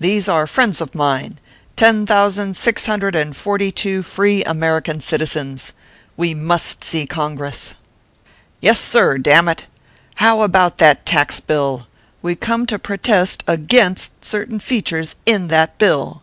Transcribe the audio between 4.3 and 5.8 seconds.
American citizens.